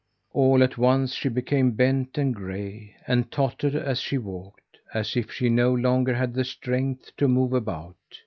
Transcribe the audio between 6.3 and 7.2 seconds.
the strength